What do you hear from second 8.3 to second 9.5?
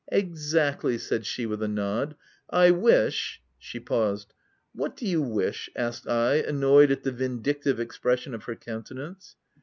of her countenance.